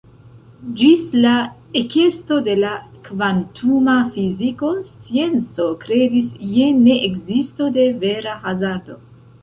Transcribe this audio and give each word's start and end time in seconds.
Ĝis 0.77 1.01
la 1.25 1.33
ekesto 1.81 2.39
de 2.47 2.55
la 2.63 2.71
kvantuma 3.09 3.97
fiziko 4.17 4.73
scienco 4.91 5.71
kredis 5.85 6.35
je 6.59 6.75
ne-ekzisto 6.83 7.73
de 7.79 7.91
vera 8.07 8.39
hazardo. 8.49 9.03